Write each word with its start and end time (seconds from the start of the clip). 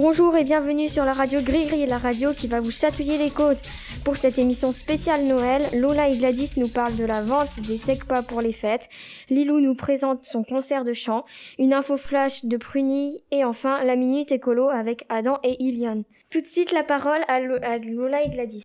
Bonjour 0.00 0.34
et 0.34 0.44
bienvenue 0.44 0.88
sur 0.88 1.04
la 1.04 1.12
radio 1.12 1.42
Gris 1.42 1.66
Gris, 1.66 1.84
la 1.84 1.98
radio 1.98 2.32
qui 2.32 2.48
va 2.48 2.58
vous 2.60 2.70
chatouiller 2.70 3.18
les 3.18 3.28
côtes. 3.28 3.60
Pour 4.02 4.16
cette 4.16 4.38
émission 4.38 4.72
spéciale 4.72 5.24
Noël, 5.24 5.60
Lola 5.78 6.08
et 6.08 6.16
Gladys 6.16 6.54
nous 6.56 6.68
parlent 6.68 6.96
de 6.96 7.04
la 7.04 7.20
vente 7.20 7.60
des 7.60 7.76
secpas 7.76 8.22
pour 8.22 8.40
les 8.40 8.52
fêtes. 8.52 8.88
Lilou 9.28 9.60
nous 9.60 9.74
présente 9.74 10.24
son 10.24 10.42
concert 10.42 10.84
de 10.84 10.94
chant, 10.94 11.26
une 11.58 11.74
info 11.74 11.98
flash 11.98 12.46
de 12.46 12.56
Pruny 12.56 13.22
et 13.30 13.44
enfin 13.44 13.84
la 13.84 13.94
minute 13.94 14.32
écolo 14.32 14.70
avec 14.70 15.04
Adam 15.10 15.38
et 15.42 15.62
Ilion. 15.62 16.04
Tout 16.30 16.40
de 16.40 16.46
suite 16.46 16.72
la 16.72 16.82
parole 16.82 17.20
à, 17.28 17.34
à 17.34 17.76
Lola 17.76 18.22
et 18.22 18.30
Gladys. 18.30 18.62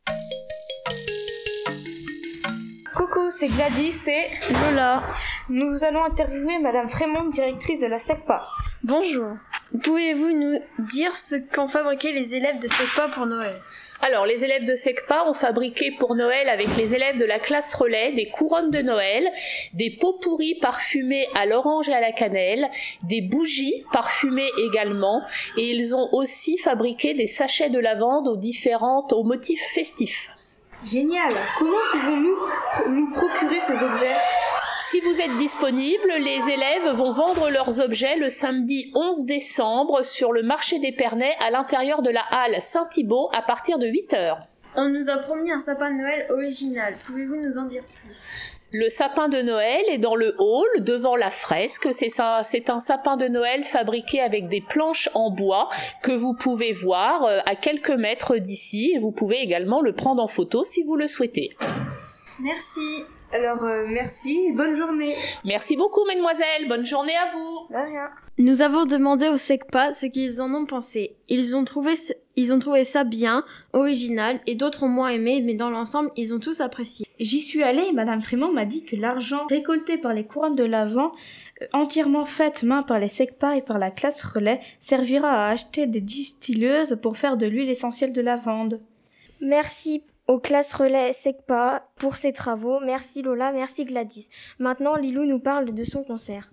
Coucou, 2.96 3.30
c'est 3.30 3.50
Gladys 3.50 4.08
et 4.08 4.28
Lola. 4.54 5.04
Nous 5.50 5.84
allons 5.84 6.06
interviewer 6.06 6.60
Madame 6.60 6.88
Frémont, 6.88 7.26
directrice 7.26 7.82
de 7.82 7.88
la 7.88 8.00
SECPA. 8.00 8.48
Bonjour. 8.84 9.34
Pouvez-vous 9.84 10.32
nous 10.32 10.60
dire 10.80 11.16
ce 11.16 11.36
qu'ont 11.36 11.68
fabriqué 11.68 12.12
les 12.12 12.36
élèves 12.36 12.60
de 12.60 12.68
SECPA 12.68 13.10
pour 13.10 13.26
Noël? 13.26 13.60
Alors, 14.02 14.26
les 14.26 14.44
élèves 14.44 14.66
de 14.66 14.76
SECPA 14.76 15.28
ont 15.28 15.34
fabriqué 15.34 15.92
pour 15.98 16.16
Noël 16.16 16.50
avec 16.50 16.68
les 16.78 16.94
élèves 16.94 17.18
de 17.18 17.26
la 17.26 17.40
classe 17.40 17.74
relais 17.74 18.12
des 18.12 18.30
couronnes 18.30 18.70
de 18.70 18.82
Noël, 18.82 19.28
des 19.74 19.98
pots 20.00 20.20
pourris 20.22 20.56
parfumés 20.56 21.28
à 21.40 21.46
l'orange 21.46 21.90
et 21.90 21.94
à 21.94 22.02
la 22.02 22.12
cannelle, 22.12 22.70
des 23.04 23.22
bougies 23.22 23.86
parfumées 23.92 24.50
également, 24.70 25.22
et 25.58 25.72
ils 25.72 25.96
ont 25.96 26.10
aussi 26.14 26.58
fabriqué 26.58 27.14
des 27.14 27.28
sachets 27.28 27.70
de 27.70 27.80
lavande 27.80 28.28
aux 28.28 28.38
différentes, 28.38 29.14
aux 29.14 29.24
motifs 29.24 29.66
festifs. 29.74 30.30
Génial! 30.84 31.32
Comment 31.58 31.78
pouvons-nous 31.92 32.38
nous 32.90 33.12
procurer 33.12 33.60
ces 33.62 33.82
objets? 33.82 34.16
Si 34.80 35.00
vous 35.02 35.20
êtes 35.20 35.38
disponible, 35.38 36.12
les 36.20 36.50
élèves 36.50 36.96
vont 36.96 37.12
vendre 37.12 37.50
leurs 37.50 37.80
objets 37.80 38.18
le 38.18 38.30
samedi 38.30 38.92
11 38.94 39.26
décembre 39.26 40.04
sur 40.04 40.32
le 40.32 40.44
marché 40.44 40.80
des 40.80 40.92
Pernets 40.92 41.36
à 41.46 41.50
l'intérieur 41.50 42.02
de 42.02 42.10
la 42.10 42.24
halle 42.32 42.62
Saint-Thibault 42.62 43.30
à 43.34 43.42
partir 43.42 43.80
de 43.80 43.88
8 43.88 44.14
heures. 44.14 44.40
On 44.76 44.90
nous 44.90 45.10
a 45.10 45.18
promis 45.18 45.52
un 45.52 45.62
sapin 45.62 45.92
de 45.92 45.98
Noël 45.98 46.28
original. 46.30 46.96
Pouvez-vous 47.06 47.38
nous 47.38 47.58
en 47.58 47.66
dire 47.66 47.84
plus? 47.84 48.56
Le 48.74 48.90
sapin 48.90 49.30
de 49.30 49.42
Noël 49.42 49.84
est 49.90 50.00
dans 50.00 50.16
le 50.16 50.36
hall, 50.38 50.68
devant 50.84 51.16
la 51.16 51.30
fresque. 51.30 51.88
C'est 51.94 52.20
un 52.20 52.80
sapin 52.82 53.16
de 53.16 53.28
Noël 53.30 53.64
fabriqué 53.64 54.20
avec 54.20 54.50
des 54.50 54.60
planches 54.60 55.10
en 55.14 55.32
bois 55.32 55.70
que 56.04 56.12
vous 56.12 56.34
pouvez 56.34 56.74
voir 56.74 57.24
euh, 57.24 57.40
à 57.46 57.56
quelques 57.56 57.92
mètres 57.92 58.36
d'ici. 58.36 58.98
Vous 59.00 59.12
pouvez 59.12 59.38
également 59.38 59.80
le 59.80 59.94
prendre 59.94 60.22
en 60.22 60.28
photo 60.28 60.66
si 60.66 60.84
vous 60.84 60.98
le 60.98 61.08
souhaitez. 61.08 61.56
Merci. 62.42 63.06
Alors, 63.36 63.66
euh, 63.66 63.86
merci 63.86 64.54
bonne 64.54 64.76
journée. 64.76 65.14
Merci 65.44 65.76
beaucoup, 65.76 66.06
mademoiselle. 66.06 66.70
Bonne 66.70 66.86
journée 66.86 67.18
à 67.18 67.34
vous. 67.34 67.68
De 67.70 67.76
rien. 67.76 68.10
Nous 68.38 68.62
avons 68.62 68.86
demandé 68.86 69.28
au 69.28 69.36
SECPA 69.36 69.92
ce 69.92 70.06
qu'ils 70.06 70.42
en 70.42 70.54
ont 70.54 70.66
pensé. 70.66 71.18
Ils 71.28 71.54
ont 71.58 71.66
trouvé, 71.66 71.96
ils 72.38 72.54
ont 72.54 72.60
trouvé 72.60 72.86
ça 72.86 73.04
bien, 73.04 73.44
original, 73.74 74.40
et 74.48 74.56
d'autres 74.56 74.84
ont 74.84 74.88
moins 74.88 75.10
aimé, 75.10 75.42
mais 75.44 75.56
dans 75.56 75.70
l'ensemble, 75.70 76.12
ils 76.16 76.34
ont 76.34 76.40
tous 76.40 76.62
apprécié. 76.62 77.06
J'y 77.20 77.42
suis 77.42 77.62
allée 77.62 77.88
et 77.90 77.92
Madame 77.92 78.22
Frémont 78.22 78.54
m'a 78.54 78.64
dit 78.64 78.86
que 78.86 78.96
l'argent 78.96 79.46
récolté 79.48 79.98
par 79.98 80.14
les 80.14 80.26
couronnes 80.26 80.56
de 80.56 80.64
l'Avent, 80.64 81.12
euh, 81.62 81.66
entièrement 81.74 82.24
faites 82.24 82.64
main 82.64 82.84
par 82.84 83.00
les 83.00 83.10
SECPA 83.10 83.58
et 83.58 83.62
par 83.62 83.80
la 83.80 83.92
classe 83.92 84.24
relais, 84.24 84.62
servira 84.80 85.28
à 85.30 85.50
acheter 85.50 85.88
des 85.88 86.00
distilleuses 86.00 86.98
pour 87.02 87.18
faire 87.18 87.36
de 87.36 87.48
l'huile 87.48 87.70
essentielle 87.70 88.14
de 88.14 88.22
lavande. 88.22 88.80
Merci 89.42 90.04
aux 90.28 90.40
classes 90.40 90.74
relais 90.74 91.14
SECPA 91.14 91.88
pour 91.96 92.18
ses 92.18 92.34
travaux. 92.34 92.80
Merci 92.84 93.22
Lola, 93.22 93.52
merci 93.52 93.86
Gladys. 93.86 94.30
Maintenant, 94.60 94.96
Lilou 94.96 95.26
nous 95.26 95.40
parle 95.40 95.74
de 95.74 95.84
son 95.84 96.04
concert. 96.04 96.52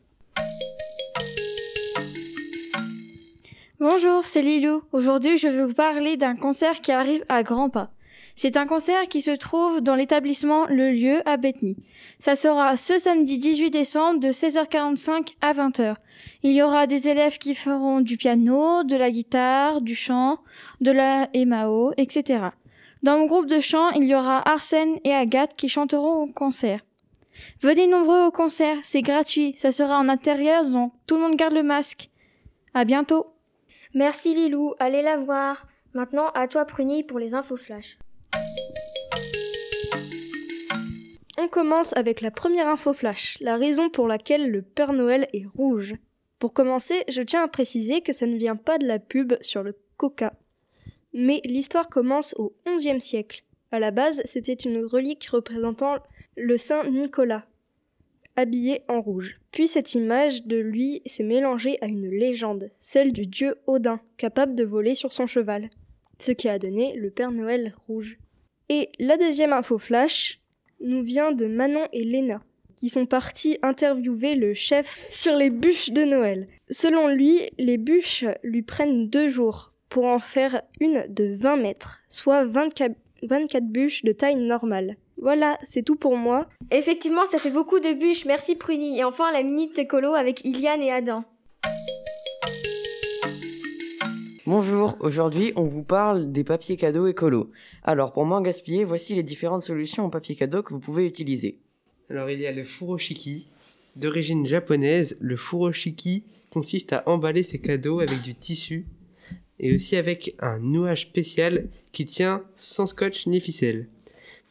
Bonjour, 3.81 4.25
c'est 4.25 4.42
Lilou. 4.42 4.83
Aujourd'hui, 4.92 5.39
je 5.39 5.48
vais 5.48 5.64
vous 5.64 5.74
parler 5.74 6.17
d'un 6.17 6.36
concert 6.36 6.80
qui 6.80 6.92
arrive 6.92 7.24
à 7.29 7.42
grands 7.42 7.70
pas. 7.70 7.91
C'est 8.35 8.57
un 8.57 8.67
concert 8.67 9.08
qui 9.08 9.20
se 9.20 9.33
trouve 9.33 9.80
dans 9.80 9.95
l'établissement 9.95 10.67
Le 10.67 10.91
Lieu 10.91 11.29
à 11.29 11.36
Bethany. 11.36 11.77
Ça 12.18 12.36
sera 12.36 12.77
ce 12.77 12.98
samedi 12.98 13.39
18 13.39 13.70
décembre 13.70 14.20
de 14.20 14.29
16h45 14.29 15.35
à 15.41 15.52
20h. 15.52 15.97
Il 16.42 16.52
y 16.52 16.63
aura 16.63 16.86
des 16.86 17.08
élèves 17.08 17.39
qui 17.39 17.55
feront 17.55 18.01
du 18.01 18.17
piano, 18.17 18.85
de 18.85 18.97
la 18.97 19.11
guitare, 19.11 19.80
du 19.80 19.95
chant, 19.95 20.39
de 20.80 20.92
la 20.92 21.29
MAO, 21.35 21.92
etc. 21.97 22.51
Dans 23.02 23.18
mon 23.18 23.27
groupe 23.27 23.48
de 23.48 23.58
chant, 23.58 23.90
il 23.90 24.05
y 24.05 24.14
aura 24.14 24.48
Arsène 24.48 25.01
et 25.02 25.13
Agathe 25.13 25.55
qui 25.55 25.68
chanteront 25.68 26.23
au 26.23 26.27
concert. 26.29 26.85
Venez 27.61 27.89
nombreux 27.89 28.27
au 28.27 28.30
concert, 28.30 28.77
c'est 28.85 29.02
gratuit, 29.02 29.55
ça 29.57 29.73
sera 29.73 29.98
en 29.98 30.08
intérieur 30.08 30.64
donc 30.67 30.92
tout 31.07 31.17
le 31.17 31.23
monde 31.23 31.36
garde 31.36 31.55
le 31.55 31.64
masque. 31.64 32.11
À 32.74 32.85
bientôt. 32.85 33.35
Merci 33.92 34.36
Lilou, 34.36 34.74
allez 34.79 35.02
la 35.02 35.17
voir. 35.17 35.67
Maintenant, 35.95 36.29
à 36.35 36.46
toi 36.46 36.64
Pruny 36.64 37.02
pour 37.02 37.18
les 37.18 37.35
infos 37.35 37.57
flash. 37.57 37.98
On 41.39 41.48
commence 41.48 41.96
avec 41.96 42.20
la 42.20 42.30
première 42.30 42.68
info 42.68 42.92
flash, 42.92 43.36
la 43.41 43.57
raison 43.57 43.91
pour 43.91 44.07
laquelle 44.07 44.48
le 44.48 44.62
Père 44.62 44.92
Noël 44.92 45.29
est 45.33 45.46
rouge. 45.57 45.96
Pour 46.39 46.52
commencer, 46.52 47.02
je 47.08 47.23
tiens 47.23 47.42
à 47.42 47.48
préciser 47.48 48.01
que 48.01 48.12
ça 48.12 48.27
ne 48.27 48.36
vient 48.36 48.57
pas 48.57 48.79
de 48.79 48.86
la 48.86 49.01
pub 49.01 49.35
sur 49.41 49.64
le 49.64 49.77
coca. 49.96 50.35
Mais 51.14 51.40
l'histoire 51.45 51.89
commence 51.89 52.34
au 52.39 52.55
XIe 52.67 53.00
siècle. 53.00 53.45
À 53.70 53.78
la 53.78 53.90
base, 53.90 54.20
c'était 54.24 54.52
une 54.52 54.84
relique 54.84 55.27
représentant 55.27 55.96
le 56.36 56.56
Saint 56.56 56.89
Nicolas, 56.89 57.46
habillé 58.36 58.83
en 58.89 59.00
rouge. 59.00 59.40
Puis 59.50 59.68
cette 59.68 59.95
image 59.95 60.46
de 60.46 60.56
lui 60.56 61.02
s'est 61.06 61.23
mélangée 61.23 61.78
à 61.83 61.86
une 61.86 62.08
légende, 62.08 62.70
celle 62.80 63.12
du 63.12 63.27
dieu 63.27 63.56
Odin, 63.67 64.00
capable 64.17 64.55
de 64.55 64.64
voler 64.64 64.95
sur 64.95 65.12
son 65.12 65.27
cheval, 65.27 65.70
ce 66.18 66.33
qui 66.33 66.48
a 66.48 66.58
donné 66.58 66.95
le 66.96 67.11
Père 67.11 67.33
Noël 67.33 67.74
rouge. 67.86 68.18
Et 68.68 68.90
la 68.98 69.17
deuxième 69.17 69.52
info 69.52 69.79
flash 69.79 70.40
nous 70.80 71.02
vient 71.02 71.33
de 71.33 71.46
Manon 71.46 71.86
et 71.92 72.05
Léna, 72.05 72.42
qui 72.77 72.89
sont 72.89 73.06
partis 73.06 73.58
interviewer 73.62 74.34
le 74.34 74.55
chef 74.55 75.06
sur 75.11 75.36
les 75.36 75.50
bûches 75.50 75.90
de 75.90 76.05
Noël. 76.05 76.48
Selon 76.70 77.08
lui, 77.08 77.39
les 77.58 77.79
bûches 77.79 78.24
lui 78.42 78.62
prennent 78.62 79.08
deux 79.08 79.29
jours 79.29 79.72
pour 79.92 80.07
en 80.07 80.19
faire 80.19 80.63
une 80.80 81.05
de 81.11 81.35
20 81.35 81.58
mètres, 81.58 82.01
soit 82.08 82.47
24, 82.47 82.97
24 83.25 83.67
bûches 83.67 84.03
de 84.05 84.13
taille 84.13 84.36
normale. 84.36 84.97
Voilà, 85.19 85.58
c'est 85.63 85.83
tout 85.83 85.97
pour 85.97 86.17
moi. 86.17 86.48
Effectivement, 86.70 87.27
ça 87.27 87.36
fait 87.36 87.51
beaucoup 87.51 87.79
de 87.79 87.92
bûches. 87.92 88.25
Merci 88.25 88.57
Pruny. 88.57 88.98
Et 88.98 89.05
enfin, 89.05 89.30
la 89.33 89.42
minute 89.42 89.79
écolo 89.79 90.14
avec 90.14 90.47
Iliane 90.47 90.80
et 90.80 90.91
Adam. 90.91 91.25
Bonjour, 94.47 94.97
aujourd'hui 95.01 95.53
on 95.57 95.64
vous 95.64 95.83
parle 95.83 96.33
des 96.33 96.42
papiers 96.42 96.79
cadeaux 96.79 97.07
écolos. 97.07 97.51
Alors 97.85 98.14
pour 98.14 98.24
moins 98.24 98.41
gaspiller, 98.41 98.85
voici 98.85 99.14
les 99.14 99.23
différentes 99.23 99.63
solutions 99.63 100.07
en 100.07 100.11
papier 100.11 100.35
cadeau 100.35 100.63
que 100.63 100.73
vous 100.73 100.80
pouvez 100.80 101.07
utiliser. 101.07 101.59
Alors 102.09 102.30
il 102.30 102.41
y 102.41 102.47
a 102.47 102.53
le 102.53 102.64
furoshiki. 102.64 103.48
D'origine 103.97 104.47
japonaise, 104.47 105.19
le 105.20 105.36
furoshiki 105.36 106.24
consiste 106.51 106.95
à 106.95 107.03
emballer 107.07 107.42
ses 107.42 107.61
cadeaux 107.61 108.01
avec 108.01 108.23
du 108.23 108.35
tissu 108.35 108.86
et 109.62 109.74
aussi 109.74 109.96
avec 109.96 110.34
un 110.40 110.58
nouage 110.58 111.02
spécial 111.02 111.68
qui 111.92 112.05
tient 112.05 112.45
sans 112.55 112.86
scotch 112.86 113.27
ni 113.27 113.40
ficelle. 113.40 113.89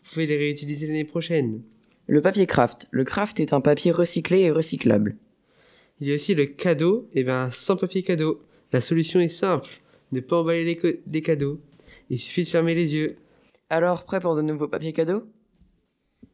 Vous 0.03 0.13
pouvez 0.13 0.25
les 0.25 0.37
réutiliser 0.37 0.87
l'année 0.87 1.05
prochaine. 1.05 1.61
Le 2.07 2.21
papier 2.21 2.47
craft. 2.47 2.87
Le 2.91 3.03
craft 3.03 3.39
est 3.39 3.53
un 3.53 3.61
papier 3.61 3.91
recyclé 3.91 4.39
et 4.39 4.51
recyclable. 4.51 5.17
Il 5.99 6.07
y 6.07 6.11
a 6.11 6.15
aussi 6.15 6.33
le 6.33 6.45
cadeau, 6.45 7.07
et 7.13 7.23
bien 7.23 7.51
sans 7.51 7.75
papier 7.75 8.01
cadeau. 8.01 8.41
La 8.71 8.81
solution 8.81 9.19
est 9.19 9.27
simple, 9.27 9.69
ne 10.11 10.21
pas 10.21 10.37
emballer 10.37 10.79
les, 11.05 11.21
cadeaux. 11.21 11.59
Il 12.09 12.17
suffit 12.17 12.43
de 12.43 12.47
fermer 12.47 12.73
les 12.73 12.95
yeux. 12.95 13.17
Alors, 13.69 14.05
prêt 14.05 14.19
pour 14.19 14.35
de 14.35 14.41
nouveaux 14.41 14.67
papiers 14.67 14.93
cadeaux? 14.93 15.23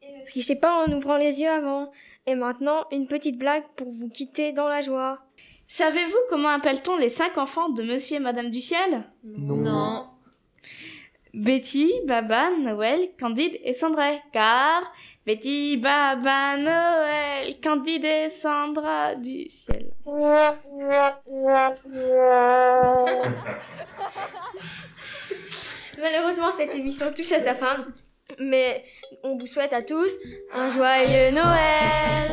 Et 0.01 0.17
ne 0.17 0.23
trichez 0.23 0.55
pas 0.55 0.85
en 0.85 0.93
ouvrant 0.93 1.17
les 1.17 1.41
yeux 1.41 1.49
avant. 1.49 1.91
Et 2.27 2.35
maintenant, 2.35 2.85
une 2.91 3.07
petite 3.07 3.37
blague 3.37 3.63
pour 3.75 3.91
vous 3.91 4.09
quitter 4.09 4.53
dans 4.53 4.67
la 4.67 4.81
joie. 4.81 5.19
Savez-vous 5.67 6.17
comment 6.29 6.49
appelle-t-on 6.49 6.97
les 6.97 7.09
cinq 7.09 7.37
enfants 7.37 7.69
de 7.69 7.83
Monsieur 7.83 8.17
et 8.17 8.19
Madame 8.19 8.51
du 8.51 8.61
Ciel? 8.61 9.03
Non. 9.23 9.57
non. 9.57 10.07
Betty, 11.33 11.91
Baba, 12.05 12.51
Noël, 12.57 13.09
Candide 13.19 13.59
et 13.63 13.73
Sandra. 13.73 14.13
Car 14.31 14.91
Betty, 15.25 15.77
Baba, 15.77 16.57
Noël, 16.57 17.59
Candide 17.61 18.05
et 18.05 18.29
Sandra 18.29 19.15
du 19.15 19.49
ciel. 19.49 19.91
Malheureusement, 25.99 26.51
cette 26.57 26.73
émission 26.73 27.11
touche 27.13 27.33
à 27.33 27.43
sa 27.43 27.55
fin. 27.55 27.85
Mais 28.39 28.83
on 29.23 29.37
vous 29.37 29.47
souhaite 29.47 29.73
à 29.73 29.81
tous 29.81 30.11
un 30.53 30.71
joyeux 30.71 31.31
Noël 31.31 32.31